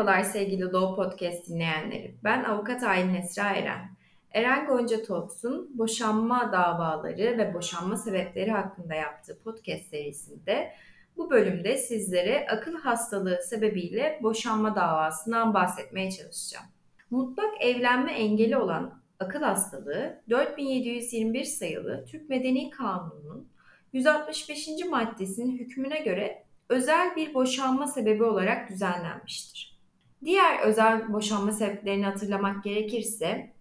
[0.00, 2.14] Merhabalar sevgili Doğu Podcast dinleyenleri.
[2.24, 3.96] Ben avukat Aylin Esra Eren.
[4.32, 10.72] Eren Gonca Talks'un boşanma davaları ve boşanma sebepleri hakkında yaptığı podcast serisinde
[11.16, 16.66] bu bölümde sizlere akıl hastalığı sebebiyle boşanma davasından bahsetmeye çalışacağım.
[17.10, 23.48] Mutlak evlenme engeli olan akıl hastalığı 4721 sayılı Türk Medeni Kanunu'nun
[23.92, 24.68] 165.
[24.90, 29.79] maddesinin hükmüne göre özel bir boşanma sebebi olarak düzenlenmiştir.
[30.24, 33.52] Diğer özel boşanma sebeplerini hatırlamak gerekirse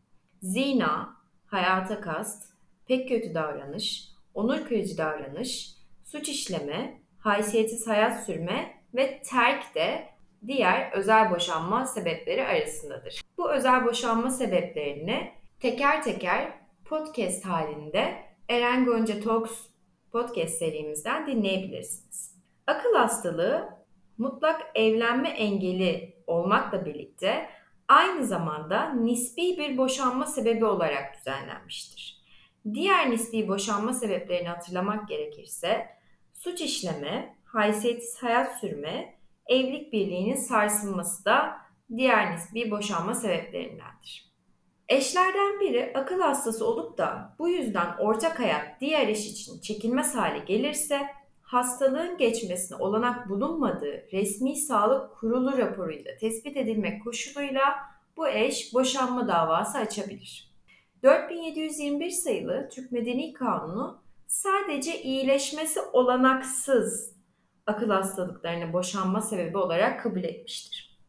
[0.42, 2.54] zina, hayata kast,
[2.88, 10.10] pek kötü davranış, onur kırıcı davranış, suç işleme, haysiyetsiz hayat sürme ve terk de
[10.48, 13.22] diğer özel boşanma sebepleri arasındadır.
[13.38, 16.52] Bu özel boşanma sebeplerini teker teker
[16.86, 18.16] podcast halinde
[18.50, 19.52] Eren Gonca Talks
[20.12, 22.36] podcast serimizden dinleyebilirsiniz.
[22.68, 23.79] Akıl hastalığı
[24.20, 27.50] mutlak evlenme engeli olmakla birlikte
[27.88, 32.20] aynı zamanda nispi bir boşanma sebebi olarak düzenlenmiştir.
[32.74, 35.88] Diğer nispi boşanma sebeplerini hatırlamak gerekirse
[36.34, 41.58] suç işleme, haysiyetsiz hayat sürme, evlilik birliğinin sarsılması da
[41.98, 44.30] diğer nispi boşanma sebeplerindendir.
[44.90, 50.40] Eşlerden biri akıl hastası olup da bu yüzden ortak hayat diğer eş için çekilmez hale
[50.40, 51.19] gelirse
[51.50, 57.76] hastalığın geçmesine olanak bulunmadığı resmi sağlık kurulu raporuyla tespit edilmek koşuluyla
[58.18, 60.54] bu eş boşanma davası açabilir.
[61.04, 67.16] 4721 sayılı Türk Medeni Kanunu sadece iyileşmesi olanaksız
[67.68, 71.00] akıl hastalıklarını boşanma sebebi olarak kabul etmiştir.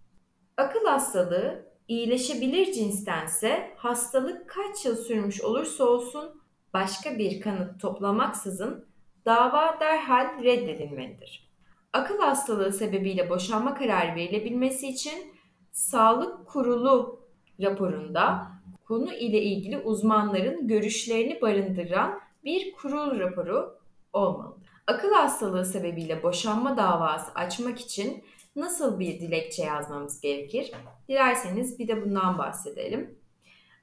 [0.56, 6.42] Akıl hastalığı iyileşebilir cinstense hastalık kaç yıl sürmüş olursa olsun
[6.75, 8.89] başka bir kanıt toplamaksızın
[9.26, 11.50] dava derhal reddedilmelidir.
[11.92, 15.34] Akıl hastalığı sebebiyle boşanma kararı verilebilmesi için
[15.72, 17.20] sağlık kurulu
[17.62, 18.47] raporunda
[18.88, 23.78] konu ile ilgili uzmanların görüşlerini barındıran bir kurul raporu
[24.12, 24.70] olmalıdır.
[24.86, 28.25] Akıl hastalığı sebebiyle boşanma davası açmak için
[28.56, 30.72] nasıl bir dilekçe yazmamız gerekir?
[31.09, 33.19] Dilerseniz bir de bundan bahsedelim.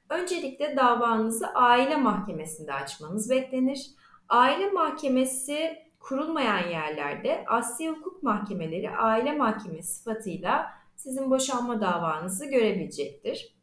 [0.09, 3.87] Öncelikle davanızı aile mahkemesinde açmanız beklenir.
[4.29, 13.55] Aile mahkemesi kurulmayan yerlerde asli hukuk mahkemeleri aile mahkemesi sıfatıyla sizin boşanma davanızı görebilecektir.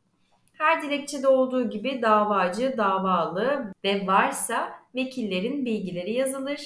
[0.53, 6.61] Her dilekçede olduğu gibi davacı, davalı ve varsa vekillerin bilgileri yazılır.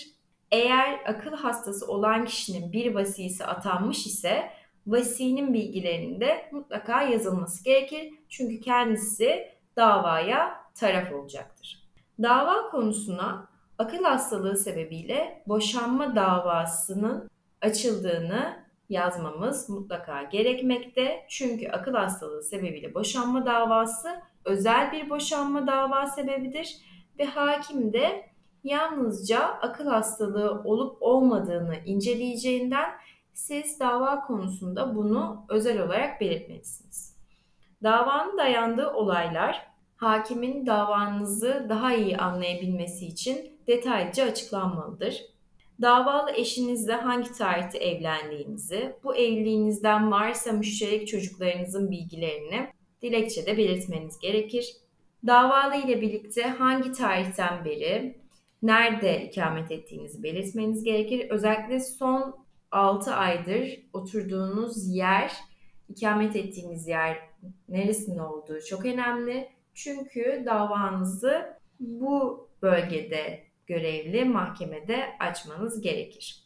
[0.50, 4.50] Eğer akıl hastası olan kişinin bir vasisi atanmış ise
[4.86, 8.14] vasinin bilgilerinin de mutlaka yazılması gerekir.
[8.28, 11.88] Çünkü kendisi davaya taraf olacaktır.
[12.22, 13.48] Dava konusuna
[13.78, 17.30] akıl hastalığı sebebiyle boşanma davasının
[17.60, 21.26] açıldığını yazmamız mutlaka gerekmekte.
[21.28, 24.08] Çünkü akıl hastalığı sebebiyle boşanma davası
[24.44, 26.76] özel bir boşanma dava sebebidir
[27.18, 28.28] ve hakim de
[28.64, 32.90] yalnızca akıl hastalığı olup olmadığını inceleyeceğinden
[33.32, 37.16] siz dava konusunda bunu özel olarak belirtmelisiniz.
[37.82, 39.66] Davanın dayandığı olaylar
[39.96, 45.22] hakimin davanızı daha iyi anlayabilmesi için detaylıca açıklanmalıdır.
[45.82, 52.68] Davalı eşinizle hangi tarihte evlendiğinizi, bu evliliğinizden varsa müşterek çocuklarınızın bilgilerini
[53.02, 54.76] dilekçede belirtmeniz gerekir.
[55.26, 58.18] Davalı ile birlikte hangi tarihten beri
[58.62, 61.30] nerede ikamet ettiğinizi belirtmeniz gerekir.
[61.30, 62.36] Özellikle son
[62.70, 65.32] 6 aydır oturduğunuz yer,
[65.88, 67.18] ikamet ettiğiniz yer
[67.68, 69.48] neresinde olduğu çok önemli.
[69.74, 76.44] Çünkü davanızı bu bölgede görevli mahkemede açmanız gerekir.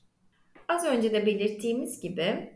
[0.69, 2.53] Az önce de belirttiğimiz gibi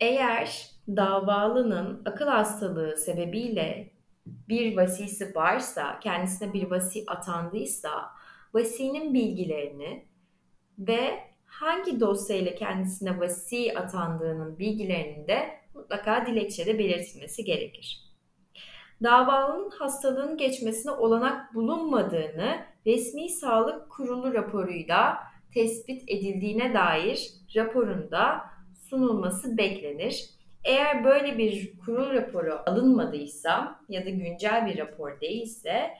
[0.00, 3.90] eğer davalının akıl hastalığı sebebiyle
[4.26, 8.10] bir vasisi varsa, kendisine bir vasi atandıysa,
[8.54, 10.06] vasinin bilgilerini
[10.78, 18.09] ve hangi dosyayla kendisine vasi atandığının bilgilerini de mutlaka dilekçede belirtilmesi gerekir.
[19.02, 22.56] Davalının hastalığın geçmesine olanak bulunmadığını
[22.86, 25.18] resmi sağlık kurulu raporuyla
[25.54, 28.40] tespit edildiğine dair raporunda
[28.88, 30.30] sunulması beklenir.
[30.64, 35.90] Eğer böyle bir kurul raporu alınmadıysa ya da güncel bir rapor değilse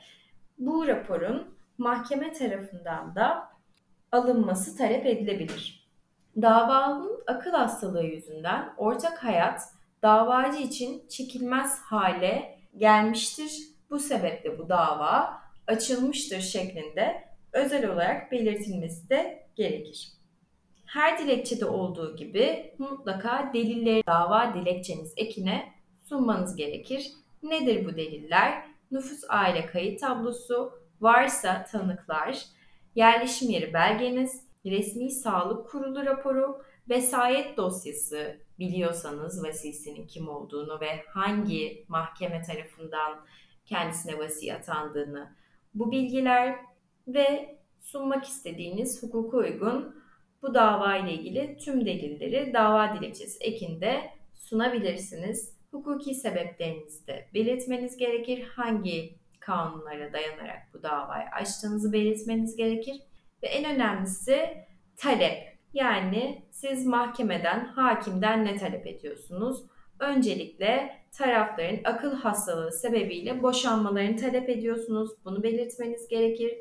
[0.59, 3.49] bu raporun mahkeme tarafından da
[4.13, 5.89] alınması talep edilebilir.
[6.43, 9.63] Davalının akıl hastalığı yüzünden ortak hayat
[10.03, 13.53] davacı için çekilmez hale gelmiştir.
[13.91, 20.13] Bu sebeple bu dava açılmıştır şeklinde özel olarak belirtilmesi de gerekir.
[20.87, 25.73] Her dilekçede olduğu gibi mutlaka delilleri dava dilekçeniz ekine
[26.09, 27.13] sunmanız gerekir.
[27.43, 28.65] Nedir bu deliller?
[28.91, 32.45] Nüfus aile kayıt tablosu, varsa tanıklar,
[32.95, 41.85] yerleşim yeri belgeniz, resmi sağlık kurulu raporu, vesayet dosyası biliyorsanız vasisinin kim olduğunu ve hangi
[41.89, 43.27] mahkeme tarafından
[43.65, 45.33] kendisine vasi atandığını
[45.75, 46.57] bu bilgiler
[47.09, 50.01] ve sunmak istediğiniz hukuka uygun
[50.43, 55.61] bu dava ile ilgili tüm delilleri dava dilekçesi ekinde sunabilirsiniz.
[55.71, 58.43] Hukuki sebeplerinizi de belirtmeniz gerekir.
[58.43, 63.03] Hangi kanunlara dayanarak bu davayı açtığınızı belirtmeniz gerekir.
[63.43, 64.65] Ve en önemlisi
[64.97, 65.50] talep.
[65.75, 69.63] Yani siz mahkemeden, hakimden ne talep ediyorsunuz?
[69.99, 75.11] Öncelikle tarafların akıl hastalığı sebebiyle boşanmalarını talep ediyorsunuz.
[75.25, 76.55] Bunu belirtmeniz gerekir.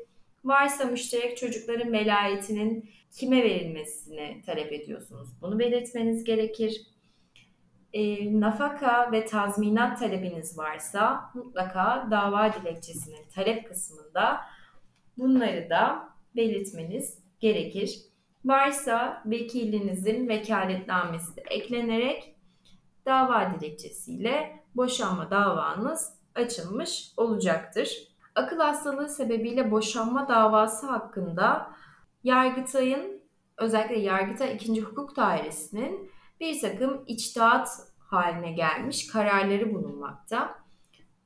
[0.44, 5.28] Varsa müşterek çocukların velayetinin kime verilmesini talep ediyorsunuz?
[5.42, 6.82] Bunu belirtmeniz gerekir.
[7.92, 14.40] E, nafaka ve tazminat talebiniz varsa mutlaka dava dilekçesinin talep kısmında
[15.18, 18.09] bunları da belirtmeniz gerekir.
[18.44, 22.36] Varsa vekilinizin vekaletnamesi de eklenerek
[23.06, 28.10] dava dilekçesiyle boşanma davanız açılmış olacaktır.
[28.34, 31.70] Akıl hastalığı sebebiyle boşanma davası hakkında
[32.24, 33.22] Yargıtay'ın
[33.56, 34.80] özellikle Yargıtay 2.
[34.80, 36.10] Hukuk Dairesi'nin
[36.40, 40.54] bir takım içtihat haline gelmiş kararları bulunmakta.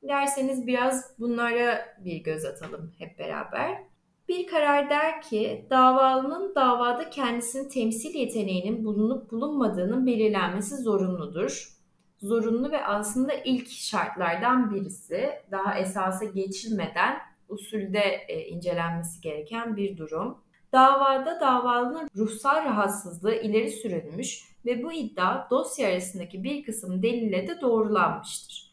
[0.03, 3.83] Derseniz biraz bunlara bir göz atalım hep beraber.
[4.27, 11.75] Bir karar der ki davalının davada kendisini temsil yeteneğinin bulunup bulunmadığının belirlenmesi zorunludur.
[12.21, 17.17] Zorunlu ve aslında ilk şartlardan birisi daha esasa geçilmeden
[17.49, 20.37] usulde e, incelenmesi gereken bir durum.
[20.73, 27.61] Davada davalının ruhsal rahatsızlığı ileri sürülmüş ve bu iddia dosya arasındaki bir kısım delille de
[27.61, 28.64] doğrulanmıştır.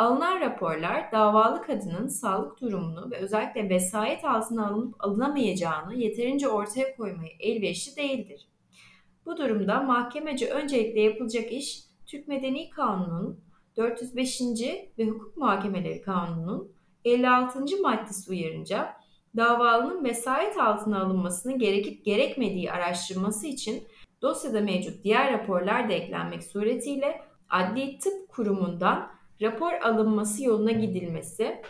[0.00, 7.32] Alınan raporlar davalı kadının sağlık durumunu ve özellikle vesayet altına alınıp alınamayacağını yeterince ortaya koymaya
[7.40, 8.48] elverişli değildir.
[9.26, 13.40] Bu durumda mahkemece öncelikle yapılacak iş Türk Medeni Kanunu'nun
[13.76, 14.40] 405.
[14.98, 16.72] ve Hukuk Muhakemeleri Kanunu'nun
[17.04, 17.82] 56.
[17.82, 18.92] maddesi uyarınca
[19.36, 23.82] davalının vesayet altına alınmasının gerekip gerekmediği araştırması için
[24.22, 27.20] dosyada mevcut diğer raporlar da eklenmek suretiyle
[27.50, 31.62] Adli Tıp Kurumu'ndan rapor alınması yoluna gidilmesi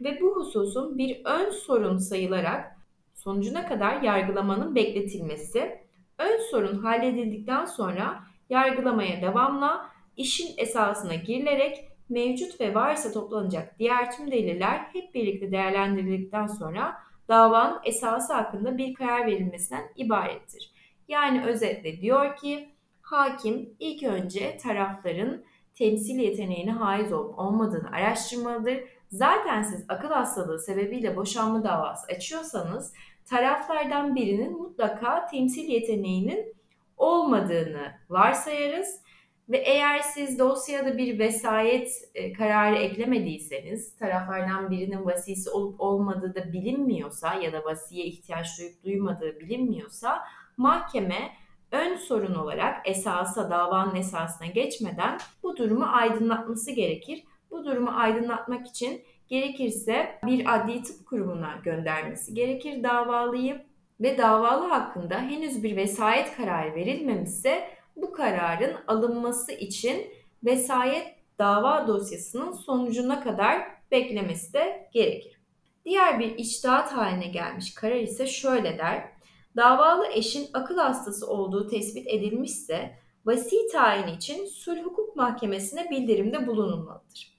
[0.00, 2.76] ve bu hususun bir ön sorun sayılarak
[3.14, 5.78] sonucuna kadar yargılamanın bekletilmesi,
[6.18, 14.30] ön sorun halledildikten sonra yargılamaya devamla işin esasına girilerek mevcut ve varsa toplanacak diğer tüm
[14.30, 16.94] deliller hep birlikte değerlendirildikten sonra
[17.28, 20.72] davanın esası hakkında bir karar verilmesinden ibarettir.
[21.08, 22.68] Yani özetle diyor ki
[23.02, 25.44] hakim ilk önce tarafların
[25.74, 28.80] temsil yeteneğine haiz olup olmadığını araştırmalıdır.
[29.10, 32.92] Zaten siz akıl hastalığı sebebiyle boşanma davası açıyorsanız
[33.26, 36.54] taraflardan birinin mutlaka temsil yeteneğinin
[36.96, 39.04] olmadığını varsayarız
[39.48, 46.52] ve eğer siz dosyada bir vesayet e, kararı eklemediyseniz, taraflardan birinin vasisi olup olmadığı da
[46.52, 50.22] bilinmiyorsa ya da vasiye ihtiyaç duyup duymadığı bilinmiyorsa
[50.56, 51.32] mahkeme
[51.74, 57.24] ön sorun olarak esasa, davanın esasına geçmeden bu durumu aydınlatması gerekir.
[57.50, 63.64] Bu durumu aydınlatmak için gerekirse bir adli tıp kurumuna göndermesi gerekir davalıyı
[64.00, 70.06] ve davalı hakkında henüz bir vesayet kararı verilmemişse bu kararın alınması için
[70.44, 71.06] vesayet
[71.38, 75.40] dava dosyasının sonucuna kadar beklemesi de gerekir.
[75.84, 79.13] Diğer bir içtihat haline gelmiş karar ise şöyle der.
[79.56, 87.34] Davalı eşin akıl hastası olduğu tespit edilmişse vasi tayin için sulh hukuk mahkemesine bildirimde bulunulmalıdır.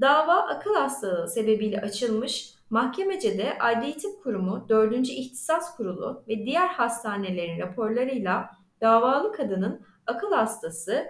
[0.00, 5.08] Dava akıl hastalığı sebebiyle açılmış, mahkemece de Adli Tıp Kurumu 4.
[5.08, 11.06] İhtisas Kurulu ve diğer hastanelerin raporlarıyla davalı kadının akıl hastası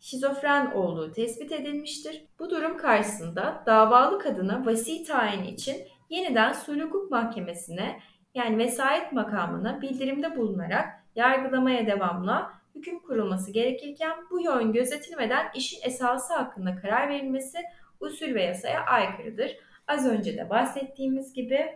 [0.00, 2.24] şizofren olduğu tespit edilmiştir.
[2.38, 5.76] Bu durum karşısında davalı kadına vasi tayin için
[6.10, 8.00] yeniden sulh hukuk mahkemesine
[8.34, 16.34] yani vesayet makamına bildirimde bulunarak yargılamaya devamla hüküm kurulması gerekirken bu yön gözetilmeden işin esası
[16.34, 17.58] hakkında karar verilmesi
[18.00, 19.56] usul ve yasaya aykırıdır.
[19.86, 21.66] Az önce de bahsettiğimiz gibi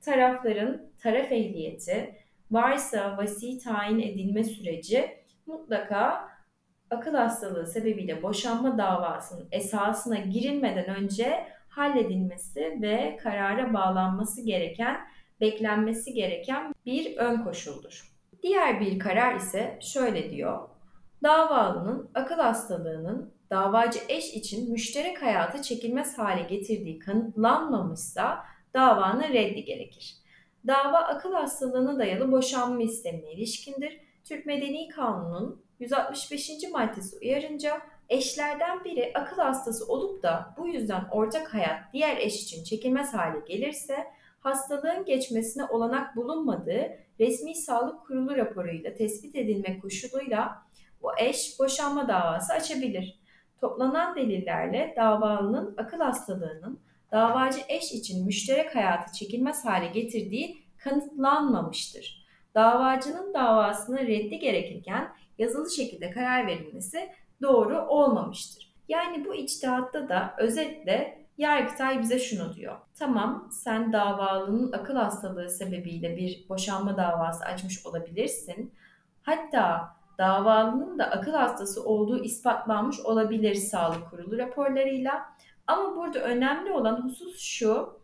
[0.00, 2.14] tarafların taraf ehliyeti
[2.50, 5.10] varsa vasi tayin edilme süreci
[5.46, 6.28] mutlaka
[6.90, 15.00] akıl hastalığı sebebiyle boşanma davasının esasına girilmeden önce halledilmesi ve karara bağlanması gereken,
[15.40, 18.10] beklenmesi gereken bir ön koşuldur.
[18.42, 20.68] Diğer bir karar ise şöyle diyor.
[21.22, 28.44] Davalının akıl hastalığının davacı eş için müşterek hayatı çekilmez hale getirdiği kanıtlanmamışsa
[28.74, 30.16] davanın reddi gerekir.
[30.66, 34.00] Dava akıl hastalığına dayalı boşanma istemine ilişkindir.
[34.24, 36.50] Türk Medeni Kanunu'nun 165.
[36.72, 42.64] maddesi uyarınca eşlerden biri akıl hastası olup da bu yüzden ortak hayat diğer eş için
[42.64, 44.06] çekilmez hale gelirse
[44.40, 50.62] hastalığın geçmesine olanak bulunmadığı resmi sağlık kurulu raporuyla tespit edilme koşuluyla
[51.02, 53.20] bu eş boşanma davası açabilir.
[53.60, 56.80] Toplanan delillerle davalının akıl hastalığının
[57.12, 62.26] davacı eş için müşterek hayatı çekilmez hale getirdiği kanıtlanmamıştır.
[62.54, 67.10] Davacının davasını reddi gerekirken yazılı şekilde karar verilmesi
[67.42, 68.74] doğru olmamıştır.
[68.88, 72.76] Yani bu içtihatta da özetle Yargıtay bize şunu diyor.
[72.98, 78.74] Tamam sen davalının akıl hastalığı sebebiyle bir boşanma davası açmış olabilirsin.
[79.22, 85.22] Hatta davalının da akıl hastası olduğu ispatlanmış olabilir sağlık kurulu raporlarıyla.
[85.66, 88.00] Ama burada önemli olan husus şu.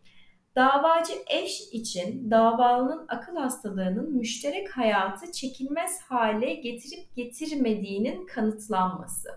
[0.57, 9.29] Davacı eş için davalının akıl hastalığının müşterek hayatı çekilmez hale getirip getirmediğinin kanıtlanması.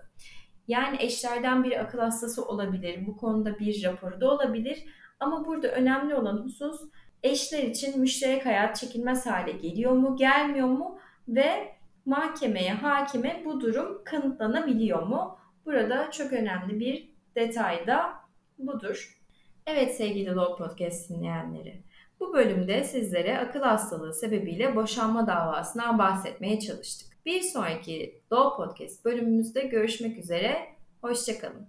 [0.68, 3.06] Yani eşlerden biri akıl hastası olabilir.
[3.06, 4.84] Bu konuda bir raporu da olabilir.
[5.20, 6.80] Ama burada önemli olan husus
[7.22, 10.98] eşler için müşterek hayat çekilmez hale geliyor mu, gelmiyor mu
[11.28, 11.74] ve
[12.06, 15.38] mahkemeye, hakime bu durum kanıtlanabiliyor mu?
[15.66, 18.12] Burada çok önemli bir detay da
[18.58, 19.18] budur.
[19.66, 21.82] Evet sevgili Law Podcast dinleyenleri.
[22.20, 27.09] Bu bölümde sizlere akıl hastalığı sebebiyle boşanma davasından bahsetmeye çalıştık.
[27.26, 30.68] Bir sonraki Law Podcast bölümümüzde görüşmek üzere.
[31.02, 31.66] Hoşçakalın.